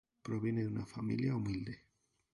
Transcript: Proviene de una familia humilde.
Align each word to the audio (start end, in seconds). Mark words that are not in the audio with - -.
Proviene 0.23 0.63
de 0.63 0.67
una 0.67 0.87
familia 0.87 1.35
humilde. 1.35 1.83